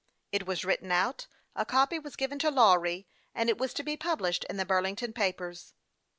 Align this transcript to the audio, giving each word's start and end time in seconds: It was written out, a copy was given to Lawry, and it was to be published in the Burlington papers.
It 0.31 0.47
was 0.47 0.65
written 0.65 0.91
out, 0.91 1.27
a 1.55 1.63
copy 1.63 1.99
was 1.99 2.15
given 2.15 2.39
to 2.39 2.49
Lawry, 2.49 3.07
and 3.35 3.49
it 3.49 3.59
was 3.59 3.71
to 3.75 3.83
be 3.83 3.95
published 3.95 4.43
in 4.45 4.57
the 4.57 4.65
Burlington 4.65 5.13
papers. 5.13 5.75